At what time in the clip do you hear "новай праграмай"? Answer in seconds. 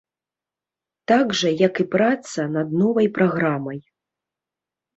2.81-3.79